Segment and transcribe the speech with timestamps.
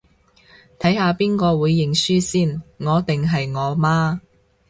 [0.79, 4.19] 睇下邊個會認輸先，我定係我媽